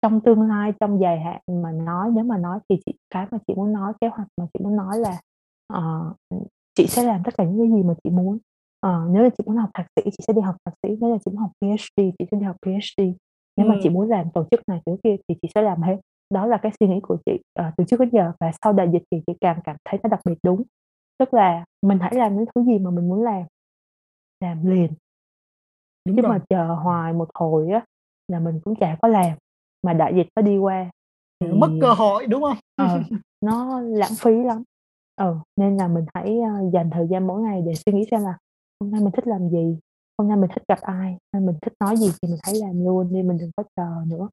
Trong 0.03 0.21
tương 0.21 0.43
lai, 0.43 0.73
trong 0.81 1.01
dài 1.01 1.21
hạn 1.21 1.41
mà 1.63 1.73
nói 1.73 2.11
nếu 2.15 2.25
mà 2.25 2.39
nói 2.39 2.59
thì 2.69 2.77
chị 2.87 2.93
cái 3.11 3.27
mà 3.31 3.39
chị 3.47 3.55
muốn 3.55 3.73
nói, 3.73 3.93
kế 4.01 4.09
hoạch 4.09 4.29
mà 4.39 4.47
chị 4.55 4.65
muốn 4.65 4.77
nói 4.77 4.99
là, 4.99 5.21
ờ, 5.67 6.13
ừm, 6.29 6.43
chị 6.75 6.87
sẽ 6.87 7.03
làm 7.05 7.23
tất 7.25 7.35
cả 7.39 7.45
những 7.45 7.59
cái 7.59 7.77
gì 7.79 7.83
mà 7.89 7.95
chị 8.05 8.11
muốn. 8.11 8.39
Ờ, 8.81 9.07
nếu 9.11 9.23
như 9.23 9.31
chị 9.39 9.45
muốn 9.47 9.57
học 9.57 9.71
thạc 9.75 9.87
sĩ 9.97 10.03
chị 10.05 10.25
sẽ 10.27 10.33
đi 10.33 10.41
học 10.41 10.57
thạc 10.65 10.75
sĩ, 10.83 10.89
nếu 11.01 11.11
như 11.11 11.19
chị 11.25 11.31
muốn 11.31 11.41
học 11.41 11.51
PhD 11.61 11.97
chị 12.19 12.25
sẽ 12.31 12.37
đi 12.39 12.45
học 12.45 12.57
PhD. 12.67 13.03
Nếu 13.57 13.67
mà 13.67 13.77
chị 13.83 13.89
muốn 13.89 14.09
làm 14.09 14.31
tổ 14.35 14.45
chức 14.51 14.61
này 14.69 14.81
tổ 14.85 14.99
kia 15.05 15.17
thì 15.29 15.35
chị 15.43 15.49
sẽ 15.55 15.63
làm 15.63 15.83
hết. 15.83 15.97
Đó 16.31 16.47
là 16.47 16.57
cái 16.63 16.73
suy 16.81 16.89
nghĩ 16.89 17.01
của 17.03 17.17
chị, 17.27 17.41
ờ, 17.59 17.71
từ 17.77 17.85
trước 17.85 18.01
đến 18.01 18.11
giờ 18.13 18.33
và 18.41 18.53
sau 18.63 18.73
đại 18.73 18.89
dịch 18.93 19.03
thì 19.11 19.23
chị 19.27 19.33
càng 19.41 19.61
cảm 19.65 19.77
thấy 19.85 20.01
nó 20.03 20.09
đặc 20.09 20.21
biệt 20.25 20.39
đúng. 20.43 20.63
Tức 21.19 21.35
là 21.35 21.65
mình 21.87 21.99
hãy 22.01 22.15
làm 22.15 22.37
những 22.37 22.45
thứ 22.55 22.65
gì 22.65 22.79
mà 22.79 22.91
mình 22.91 23.09
muốn 23.09 23.23
làm, 23.23 23.43
làm 24.41 24.67
liền. 24.67 24.93
Đúng 26.07 26.17
Chứ 26.17 26.23
rồi. 26.23 26.31
mà 26.33 26.45
chờ 26.49 26.75
hoài 26.75 27.13
một 27.13 27.29
hồi 27.35 27.71
á 27.71 27.85
là 28.29 28.41
mình 28.41 28.61
cũng 28.65 28.75
chả 28.75 28.97
có 29.03 29.09
làm, 29.09 29.39
mà 29.83 29.93
đại 29.93 30.13
dịch 30.17 30.27
nó 30.37 30.43
đi 30.43 30.59
qua 30.59 30.91
Thì 31.41 31.47
mất 31.53 31.71
cơ 31.81 31.93
hội, 31.93 32.27
đúng 32.27 32.43
hông? 32.43 32.57
ờ, 32.77 33.03
nó 33.45 33.81
lãng 33.81 34.13
phí 34.19 34.31
lắm. 34.45 34.63
Ừ, 35.17 35.35
nên 35.57 35.77
là 35.77 35.89
mình 35.89 36.05
hãy, 36.15 36.41
a, 36.41 36.61
dành 36.73 36.91
thời 36.91 37.07
gian 37.11 37.27
mỗi 37.27 37.43
ngày 37.43 37.63
để 37.67 37.73
suy 37.75 37.93
nghĩ 37.93 38.05
xem 38.11 38.21
là 38.23 38.39
hôm 38.81 38.91
nay 38.91 39.01
mình 39.01 39.13
thích 39.13 39.27
làm 39.27 39.49
gì, 39.49 39.79
hôm 40.19 40.29
nay 40.29 40.37
mình 40.37 40.51
thích 40.55 40.63
gặp 40.69 40.81
ai, 40.81 41.17
hay 41.33 41.43
mình 41.43 41.57
thích 41.63 41.73
nói 41.81 41.97
gì 41.97 42.11
thì 42.23 42.29
mình 42.29 42.39
hãy 42.43 42.55
làm 42.55 42.85
luôn 42.85 43.13
đi, 43.13 43.23
mình 43.23 43.39
đừng 43.39 43.51
có 43.57 43.65
chờ 43.77 44.05
nữa. 44.07 44.29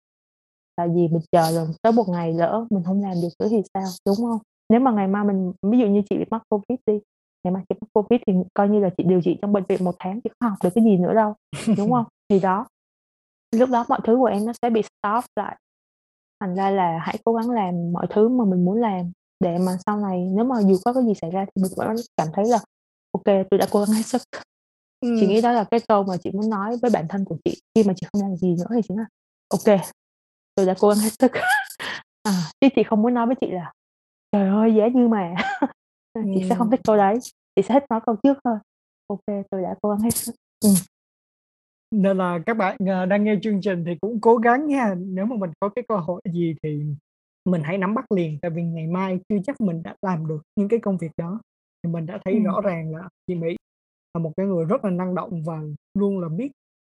Tại 0.76 0.88
vì 0.88 1.08
mình 1.08 1.22
chờ 1.32 1.52
rồi 1.52 1.68
tới 1.82 1.94
một 1.94 2.10
ngày 2.10 2.34
lỡ 2.34 2.66
mình 2.70 2.84
không 2.84 3.02
làm 3.02 3.14
được 3.22 3.30
nữa 3.40 3.48
thì 3.50 3.62
sao, 3.74 3.88
đúng 4.06 4.16
không? 4.16 4.40
Nếu 4.70 4.80
mà 4.80 4.92
ngày 4.92 5.08
mai 5.08 5.24
mình 5.24 5.54
ví 5.62 5.80
dụ 5.80 5.88
như 5.88 6.02
chị 6.10 6.18
bị 6.18 6.26
mắc 6.32 6.42
Covid 6.50 6.80
đi, 6.86 7.00
ngày 7.44 7.52
mai 7.52 7.64
chị 7.70 7.76
mắc 7.82 7.88
Covid 7.94 8.22
thì 8.28 8.34
coi 8.54 8.70
như 8.70 8.80
là 8.80 8.90
chị 8.98 9.04
điều 9.04 9.22
trị 9.22 9.38
trong 9.42 9.54
bệnh 9.54 9.64
viện 9.70 9.84
một 9.84 9.96
tháng 10.00 10.22
chị 10.22 10.30
không 10.40 10.50
học 10.50 10.60
được 10.64 10.70
cái 10.76 10.84
gì 10.84 10.98
nữa 10.98 11.14
đâu, 11.14 11.36
đúng 11.78 11.92
không? 11.92 12.06
Thì 12.30 12.40
đó, 12.40 12.68
lúc 13.56 13.70
đó 13.70 13.86
mọi 13.90 14.00
thứ 14.04 14.18
của 14.18 14.26
em 14.26 14.46
nó 14.46 14.54
sẽ 14.62 14.70
bị 14.70 14.82
stop 14.82 15.24
lại. 15.36 15.58
Thành 16.40 16.56
ra 16.56 16.72
là 16.72 17.00
hãy 17.02 17.18
cố 17.26 17.34
gắng 17.34 17.50
làm 17.50 17.94
mọi 17.94 18.08
thứ 18.10 18.30
mà 18.30 18.46
mình 18.46 18.66
muốn 18.66 18.82
làm 18.82 19.12
để 19.40 19.58
mà 19.58 19.78
sau 19.86 19.98
này 19.98 20.30
nếu 20.36 20.46
mà 20.46 20.62
dù 20.62 20.76
có 20.86 20.94
cái 20.94 21.04
gì 21.04 21.14
xảy 21.22 21.32
ra 21.32 21.46
thì 21.46 21.64
mình 21.64 21.72
vẫn 21.78 21.96
cảm 22.18 22.28
thấy 22.34 22.46
là 22.46 22.60
ok, 23.12 23.26
tôi 23.26 23.58
đã 23.58 23.68
cố 23.72 23.80
gắng 23.80 23.96
hết 23.96 24.06
sức." 24.06 24.22
Chị 25.02 25.28
nghĩ 25.28 25.42
đó 25.42 25.52
là 25.52 25.64
cái 25.72 25.80
câu 25.88 26.04
mà 26.04 26.18
chị 26.24 26.30
muốn 26.34 26.50
nói 26.50 26.78
với 26.82 26.92
bản 26.92 27.06
thân 27.10 27.26
của 27.26 27.38
chị 27.46 27.62
khi 27.76 27.84
mà 27.84 27.94
chị 27.96 28.08
không 28.14 28.22
làm 28.22 28.36
gì 28.38 28.56
nữa 28.58 28.66
thì 28.76 28.96
là 28.96 29.04
"Ô 29.48 29.58
kê, 29.66 29.80
tôi 30.56 30.66
đã 30.66 30.76
cố 30.80 30.90
gắng 30.90 30.98
hết 30.98 31.10
sức." 31.20 31.32
À, 32.24 32.34
chứ 32.62 32.68
chị 32.76 32.84
không 32.84 33.02
muốn 33.02 33.14
nói 33.14 33.26
với 33.28 33.36
chị 33.42 33.48
là 33.52 33.74
"Trời 34.32 34.50
ơi, 34.50 34.76
giá 34.76 34.88
như 34.88 35.08
mà." 35.08 35.36
Chị 36.36 36.42
sẽ 36.50 36.56
không 36.56 36.72
thích 36.72 36.80
câu 36.84 36.98
đấy, 36.98 37.20
chị 37.56 37.62
sẽ 37.62 37.74
thích 37.74 37.84
nói 37.90 38.00
câu 38.06 38.16
trước 38.24 38.38
thôi, 38.44 38.58
"Ô 39.08 39.20
kê, 39.28 39.44
tôi 39.52 39.62
đã 39.62 39.76
cố 39.82 39.90
gắng 39.90 40.00
hết 40.00 40.12
sức." 40.16 40.36
Ừm. 40.66 40.74
Nên 41.92 42.18
là 42.18 42.40
các 42.46 42.54
bạn, 42.58 42.78
ờ, 42.88 43.06
đang 43.06 43.24
nghe 43.24 43.36
chương 43.44 43.62
trình 43.62 43.84
thì 43.86 43.96
cũng 44.02 44.22
cố 44.22 44.38
gắng 44.38 44.68
nha, 44.68 44.96
nếu 45.00 45.26
mà 45.26 45.36
mình 45.36 45.52
có 45.60 45.70
cái 45.70 45.86
cơ 45.90 45.98
hội 45.98 46.22
gì 46.34 46.56
thì 46.64 46.84
mình 47.46 47.62
hãy 47.64 47.78
nắm 47.78 47.94
bắt 47.96 48.12
liền, 48.12 48.40
tại 48.42 48.52
vì 48.52 48.64
ngày 48.64 48.88
mai 48.88 49.20
chưa 49.30 49.38
chắc 49.46 49.62
mình 49.62 49.84
đã 49.84 49.96
làm 50.02 50.28
được 50.28 50.42
những 50.56 50.68
cái 50.70 50.80
công 50.80 50.98
việc 50.98 51.12
đó. 51.18 51.42
Thì 51.84 51.90
mình 51.94 52.06
đã 52.06 52.20
thấy 52.26 52.34
Ừm. 52.34 52.44
rõ 52.44 52.62
ràng 52.62 52.96
là 52.96 53.10
chị 53.28 53.36
Mỹ 53.36 53.56
là 54.14 54.20
một 54.22 54.32
cái 54.38 54.46
người 54.46 54.66
rất 54.66 54.86
là 54.86 54.92
năng 54.92 55.16
động 55.16 55.44
và 55.44 55.62
luôn 55.94 56.20
là 56.20 56.30
biết 56.30 56.52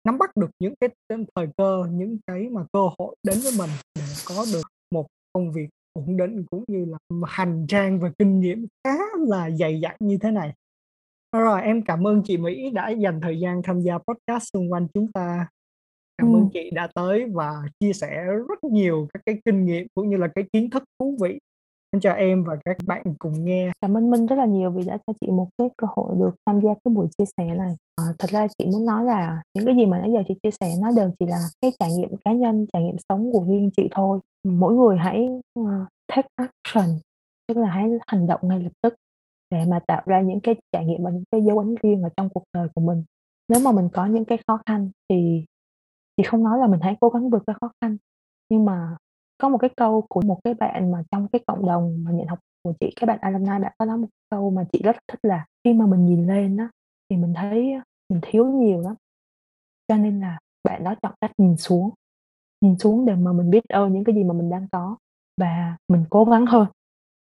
nắm 0.04 0.18
bắt 0.18 0.38
được 0.38 0.50
những 0.60 0.74
cái 0.80 0.90
thời 1.36 1.48
cơ, 1.58 1.86
những 1.92 2.18
cái 2.28 2.50
mà 2.50 2.66
cơ 2.74 2.80
hội 3.00 3.16
đến 3.24 3.38
với 3.44 3.52
mình 3.58 3.70
để 3.96 4.06
có 4.26 4.46
được 4.54 4.68
một 4.92 5.08
công 5.34 5.52
việc 5.52 5.70
ổn 5.94 6.18
định, 6.18 6.46
cũng 6.52 6.64
như 6.68 6.86
là 6.86 6.98
hành 7.28 7.66
trang 7.68 8.00
và 8.00 8.12
kinh 8.20 8.40
nghiệm 8.40 8.68
khá 8.84 8.98
là 9.28 9.50
dày 9.50 9.80
dặn 9.80 9.96
như 10.00 10.18
thế 10.18 10.32
này. 10.32 10.54
Rồi, 11.36 11.62
em 11.62 11.82
cảm 11.82 12.08
ơn 12.08 12.22
chị 12.26 12.38
Mỹ 12.38 12.70
đã 12.70 12.90
dành 12.90 13.22
thời 13.22 13.40
gian 13.40 13.62
tham 13.64 13.82
gia 13.82 13.98
podcast 13.98 14.44
xung 14.54 14.72
quanh 14.72 14.88
chúng 14.94 15.12
ta. 15.12 15.48
Cảm 16.18 16.28
ơn 16.28 16.42
Ừm. 16.42 16.50
chị 16.54 16.72
đã 16.74 16.88
tới 16.96 17.26
và 17.34 17.54
chia 17.80 17.94
sẻ 17.94 18.24
rất 18.26 18.64
nhiều 18.64 19.08
các 19.14 19.22
cái 19.26 19.42
kinh 19.46 19.66
nghiệm 19.66 19.88
cũng 19.94 20.10
như 20.10 20.18
là 20.18 20.28
cái 20.36 20.46
kiến 20.54 20.70
thức 20.70 20.84
thú 21.00 21.18
vị 21.22 21.40
cho 22.00 22.12
em 22.12 22.44
và 22.44 22.58
các 22.66 22.78
bạn 22.88 23.04
cùng 23.20 23.46
nghe. 23.46 23.72
Cảm 23.82 23.98
ơn 23.98 24.12
Minh 24.12 24.26
rất 24.26 24.36
là 24.36 24.46
nhiều 24.46 24.72
vì 24.72 24.84
đã 24.84 24.98
cho 25.08 25.14
chị 25.22 25.28
một 25.32 25.48
cái 25.58 25.70
cơ 25.78 25.88
hội 25.96 26.16
được 26.20 26.36
tham 26.46 26.62
gia 26.62 26.70
cái 26.70 26.94
buổi 26.94 27.08
chia 27.18 27.26
sẻ 27.38 27.56
này. 27.56 27.76
À, 27.96 28.04
thật 28.20 28.30
ra 28.30 28.48
chị 28.58 28.66
muốn 28.66 28.86
nói 28.86 29.06
là 29.06 29.42
những 29.54 29.66
cái 29.66 29.76
gì 29.76 29.86
mà 29.86 30.00
nãy 30.00 30.12
giờ 30.14 30.24
chị 30.28 30.34
chia 30.44 30.52
sẻ 30.52 30.74
nó 30.82 30.92
đều 30.92 31.12
chỉ 31.20 31.26
là 31.26 31.38
cái 31.62 31.72
trải 31.80 31.90
nghiệm 31.92 32.10
cá 32.26 32.34
nhân, 32.34 32.66
trải 32.74 32.84
nghiệm 32.84 32.96
sống 33.10 33.32
của 33.32 33.46
riêng 33.48 33.70
chị 33.78 33.90
thôi. 33.92 34.20
Mỗi 34.48 34.74
người 34.74 34.98
hãy, 34.98 35.30
uh, 35.60 35.68
take 36.08 36.28
action, 36.36 37.00
tức 37.48 37.58
là 37.58 37.68
hãy 37.68 37.90
hành 38.08 38.28
động 38.28 38.40
ngay 38.44 38.60
lập 38.60 38.72
tức 38.82 38.96
để 39.52 39.66
mà 39.66 39.80
tạo 39.88 40.02
ra 40.06 40.22
những 40.22 40.40
cái 40.40 40.56
trải 40.72 40.86
nghiệm 40.86 41.04
và 41.04 41.12
những 41.12 41.24
cái 41.32 41.42
dấu 41.42 41.60
ấn 41.60 41.76
riêng 41.84 42.04
ở 42.04 42.10
trong 42.18 42.30
cuộc 42.30 42.44
đời 42.54 42.68
của 42.76 42.82
mình. 42.82 43.04
Nếu 43.50 43.60
mà 43.64 43.72
mình 43.72 43.90
có 43.94 44.06
những 44.06 44.26
cái 44.26 44.38
khó 44.48 44.60
khăn 44.66 44.90
thì 45.10 45.46
chị 46.18 46.24
không 46.24 46.44
nói 46.44 46.60
là 46.60 46.68
mình 46.68 46.80
hãy 46.84 46.96
cố 47.00 47.10
gắng 47.10 47.30
vượt 47.30 47.44
qua 47.46 47.56
khó 47.62 47.72
khăn, 47.82 47.98
nhưng 48.50 48.66
mà 48.66 48.98
có 49.42 49.50
một 49.50 49.58
cái 49.58 49.70
câu 49.78 50.06
của 50.10 50.22
một 50.22 50.40
cái 50.44 50.54
bạn 50.54 50.92
mà 50.92 51.04
trong 51.12 51.28
cái 51.34 51.42
cộng 51.48 51.66
đồng 51.68 52.04
mà 52.04 52.12
nhận 52.12 52.28
học 52.28 52.40
của 52.64 52.74
chị, 52.80 52.94
cái 52.96 53.06
bạn 53.08 53.20
alumni 53.22 53.60
bạn 53.64 53.74
có 53.80 53.86
nói 53.86 53.98
một 53.98 54.08
câu 54.32 54.50
mà 54.52 54.66
chị 54.74 54.82
rất 54.84 54.96
thích 55.12 55.20
là 55.24 55.46
"Khi 55.64 55.74
mà 55.74 55.86
mình 55.86 56.06
nhìn 56.06 56.28
lên 56.28 56.58
á, 56.58 56.70
thì 57.10 57.18
mình 57.18 57.34
thấy 57.36 57.74
mình 58.10 58.20
thiếu 58.24 58.46
nhiều 58.48 58.82
lắm." 58.82 58.96
Cho 59.88 59.98
nên 59.98 60.20
là 60.22 60.40
bạn 60.64 60.84
đó 60.84 60.96
chọn 61.02 61.14
cách 61.22 61.32
nhìn 61.38 61.58
xuống. 61.58 61.90
nhìn 62.62 62.78
xuống 62.80 63.06
để 63.06 63.16
mà 63.16 63.34
mình 63.34 63.50
biết 63.50 63.64
ơn 63.70 63.94
những 63.94 64.04
cái 64.04 64.16
gì 64.16 64.24
mà 64.24 64.34
mình 64.34 64.50
đang 64.50 64.68
có 64.72 64.98
và 65.42 65.78
mình 65.90 66.06
cố 66.10 66.26
gắng 66.26 66.46
hơn 66.46 66.68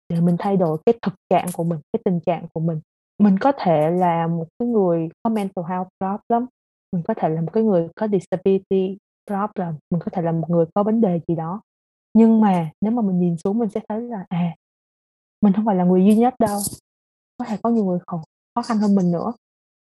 để 0.09 0.21
mình 0.21 0.37
thay 0.39 0.57
đổi 0.57 0.79
cái 0.87 0.95
thực 1.03 1.15
trạng 1.31 1.47
của 1.55 1.65
mình 1.65 1.81
cái 1.93 2.01
tình 2.05 2.21
trạng 2.27 2.47
của 2.55 2.61
mình 2.61 2.81
mình 3.23 3.39
có 3.41 3.53
thể 3.59 3.91
là 3.91 4.27
một 4.27 4.47
cái 4.59 4.69
người 4.69 5.09
có 5.23 5.31
mental 5.31 5.65
health 5.69 5.89
problem 6.01 6.47
mình 6.93 7.03
có 7.09 7.15
thể 7.15 7.29
là 7.29 7.41
một 7.41 7.51
cái 7.53 7.65
người 7.65 7.89
có 7.97 8.09
disability 8.09 8.99
problem 9.31 9.75
mình 9.91 10.01
có 10.01 10.11
thể 10.13 10.23
là 10.23 10.33
một 10.33 10.51
người 10.51 10.67
có 10.75 10.83
vấn 10.83 11.01
đề 11.01 11.21
gì 11.29 11.35
đó 11.37 11.63
nhưng 12.15 12.41
mà 12.41 12.71
nếu 12.81 12.93
mà 12.93 13.03
mình 13.03 13.21
nhìn 13.21 13.37
xuống 13.39 13.59
mình 13.59 13.69
sẽ 13.71 13.81
thấy 13.89 14.03
là 14.03 14.25
à 14.29 14.55
mình 15.41 15.53
không 15.53 15.67
phải 15.67 15.77
là 15.77 15.85
người 15.85 16.05
duy 16.05 16.17
nhất 16.17 16.35
đâu. 16.39 16.61
Có 17.39 17.45
thể 17.45 17.57
có 17.63 17.71
nhiều 17.71 17.85
người 17.85 17.99
khó, 18.07 18.23
khó 18.55 18.63
khăn 18.63 18.79
hơn 18.79 18.95
mình 18.95 19.11
nữa. 19.11 19.33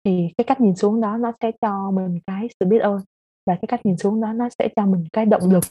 Thì 0.03 0.27
cái 0.37 0.45
cách 0.45 0.61
nhìn 0.61 0.75
xuống 0.75 1.01
đó 1.01 1.17
nó 1.17 1.31
sẽ 1.41 1.51
cho 1.61 1.91
mình 1.91 2.19
cái 2.27 2.47
sự 2.59 2.65
biết 2.65 2.79
ơn 2.79 3.01
và 3.45 3.55
cái 3.55 3.67
cách 3.67 3.85
nhìn 3.85 3.97
xuống 3.97 4.21
đó 4.21 4.33
nó 4.33 4.49
sẽ 4.59 4.67
cho 4.75 4.85
mình 4.85 5.05
cái 5.13 5.25
động 5.25 5.51
lực 5.51 5.63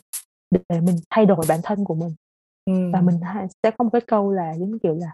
để 0.50 0.80
mình 0.80 0.97
thay 1.11 1.26
đổi 1.26 1.45
bản 1.49 1.61
thân 1.62 1.85
của 1.85 1.95
mình. 1.95 2.14
Ừ. 2.64 2.90
và 2.92 3.00
mình 3.00 3.21
sẽ 3.62 3.71
có 3.71 3.85
một 3.85 3.90
cái 3.92 4.00
câu 4.07 4.33
là 4.33 4.54
giống 4.54 4.78
kiểu 4.78 4.95
là 4.95 5.12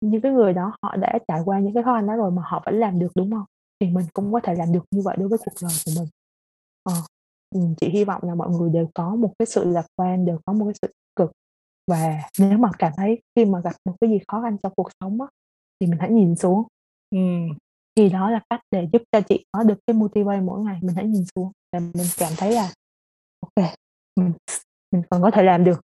những 0.00 0.20
cái 0.20 0.32
người 0.32 0.52
đó 0.52 0.72
họ 0.82 0.96
đã 0.96 1.18
trải 1.28 1.40
qua 1.44 1.60
những 1.60 1.74
cái 1.74 1.82
khó 1.82 1.94
khăn 1.94 2.06
đó 2.06 2.16
rồi 2.16 2.30
mà 2.30 2.42
họ 2.46 2.62
vẫn 2.66 2.80
làm 2.80 2.98
được 2.98 3.12
đúng 3.14 3.30
không? 3.30 3.44
Thì 3.80 3.90
mình 3.90 4.06
cũng 4.12 4.32
có 4.32 4.40
thể 4.42 4.54
làm 4.54 4.72
được 4.72 4.84
như 4.90 5.02
vậy 5.04 5.16
đối 5.18 5.28
với 5.28 5.38
cuộc 5.38 5.52
đời 5.62 5.72
của 5.86 5.92
mình. 6.00 6.08
Ờ, 6.82 6.92
chị 7.80 7.88
hy 7.88 8.04
vọng 8.04 8.22
là 8.24 8.34
mọi 8.34 8.50
người 8.50 8.70
đều 8.70 8.90
có 8.94 9.14
một 9.14 9.32
cái 9.38 9.46
sự 9.46 9.64
lạc 9.64 9.86
quan 9.96 10.26
đều 10.26 10.38
có 10.44 10.52
một 10.52 10.64
cái 10.64 10.74
sự 10.82 10.92
cực 11.16 11.32
và 11.90 12.20
nếu 12.38 12.58
mà 12.58 12.70
cảm 12.78 12.92
thấy 12.96 13.22
khi 13.36 13.44
mà 13.44 13.60
gặp 13.60 13.72
một 13.84 13.94
cái 14.00 14.10
gì 14.10 14.18
khó 14.28 14.42
khăn 14.42 14.56
trong 14.62 14.72
cuộc 14.76 14.88
sống 15.00 15.20
á, 15.20 15.26
thì 15.80 15.86
mình 15.86 15.98
hãy 16.00 16.10
nhìn 16.10 16.36
xuống 16.36 16.62
ừ. 17.10 17.18
thì 17.96 18.08
đó 18.08 18.30
là 18.30 18.40
cách 18.50 18.60
để 18.70 18.88
giúp 18.92 19.02
cho 19.12 19.20
chị 19.20 19.44
có 19.52 19.62
được 19.62 19.78
cái 19.86 19.94
motivate 19.94 20.40
mỗi 20.40 20.60
ngày 20.60 20.78
mình 20.82 20.96
hãy 20.96 21.06
nhìn 21.06 21.24
xuống 21.34 21.52
để 21.72 21.80
mình 21.80 22.06
cảm 22.18 22.32
thấy 22.36 22.52
là 22.52 22.72
ok 23.40 23.70
mình 24.16 24.32
mình 24.92 25.02
còn 25.10 25.22
có 25.22 25.30
thể 25.30 25.42
làm 25.42 25.64
được 25.64 25.80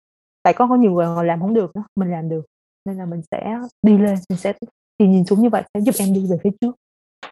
tại 0.43 0.53
có 0.53 0.67
có 0.67 0.75
nhiều 0.75 0.91
người 0.91 1.25
làm 1.25 1.41
không 1.41 1.53
được 1.53 1.71
đó 1.75 1.83
mình 1.95 2.11
làm 2.11 2.29
được 2.29 2.45
nên 2.85 2.97
là 2.97 3.05
mình 3.05 3.21
sẽ 3.31 3.57
đi 3.81 3.97
lên 3.97 4.19
mình 4.29 4.39
sẽ 4.39 4.53
thì 4.99 5.07
nhìn 5.07 5.25
xuống 5.25 5.41
như 5.41 5.49
vậy 5.49 5.63
sẽ 5.73 5.81
giúp 5.81 5.95
em 5.99 6.13
đi 6.13 6.27
về 6.29 6.37
phía 6.43 6.49
trước 6.61 6.75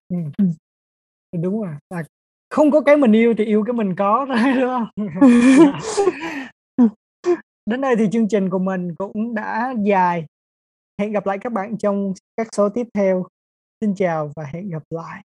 ừ. 0.09 0.17
Ừ. 0.37 0.45
đúng 1.41 1.61
rồi 1.61 1.75
là 1.89 2.03
không 2.49 2.71
có 2.71 2.81
cái 2.81 2.97
mình 2.97 3.11
yêu 3.11 3.33
thì 3.37 3.45
yêu 3.45 3.63
cái 3.63 3.73
mình 3.73 3.95
có 3.95 4.25
đó 4.29 4.35
đúng 4.95 5.09
không? 5.19 5.29
Đến 7.65 7.81
đây 7.81 7.95
thì 7.95 8.05
chương 8.11 8.27
trình 8.27 8.49
của 8.49 8.59
mình 8.59 8.95
cũng 8.95 9.35
đã 9.35 9.73
dài. 9.83 10.25
Hẹn 10.99 11.11
gặp 11.11 11.25
lại 11.25 11.37
các 11.37 11.53
bạn 11.53 11.77
trong 11.77 12.13
các 12.37 12.47
số 12.55 12.69
tiếp 12.69 12.87
theo. 12.93 13.25
Xin 13.81 13.95
chào 13.95 14.31
và 14.35 14.43
hẹn 14.53 14.69
gặp 14.69 14.83
lại 14.89 15.21